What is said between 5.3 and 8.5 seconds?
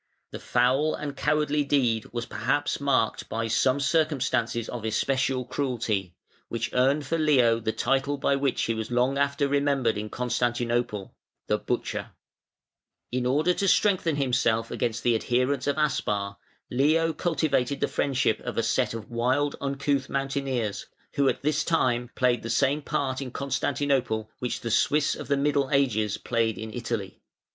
cruelty, which earned for Leo the title by